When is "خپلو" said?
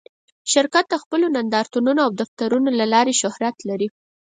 1.03-1.25